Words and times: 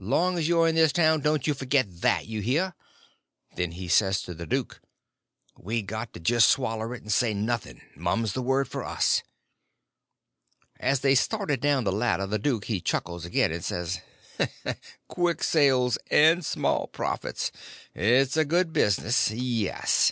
Long 0.00 0.36
as 0.36 0.48
you're 0.48 0.66
in 0.66 0.74
this 0.74 0.90
town 0.90 1.20
don't 1.20 1.46
you 1.46 1.54
forgit 1.54 2.00
that—you 2.00 2.40
hear?" 2.40 2.74
Then 3.54 3.70
he 3.70 3.86
says 3.86 4.20
to 4.22 4.34
the 4.34 4.44
duke, 4.44 4.80
"We 5.56 5.82
got 5.82 6.12
to 6.14 6.18
jest 6.18 6.48
swaller 6.48 6.96
it 6.96 7.02
and 7.02 7.12
say 7.12 7.32
noth'n': 7.32 7.80
mum's 7.94 8.32
the 8.32 8.42
word 8.42 8.66
for 8.66 8.82
us." 8.84 9.22
As 10.80 10.98
they 10.98 11.10
was 11.10 11.20
starting 11.20 11.60
down 11.60 11.84
the 11.84 11.92
ladder 11.92 12.26
the 12.26 12.40
duke 12.40 12.64
he 12.64 12.80
chuckles 12.80 13.24
again, 13.24 13.52
and 13.52 13.64
says: 13.64 14.00
"Quick 15.06 15.44
sales 15.44 15.96
and 16.10 16.44
small 16.44 16.88
profits! 16.88 17.52
It's 17.94 18.36
a 18.36 18.44
good 18.44 18.72
business—yes." 18.72 20.10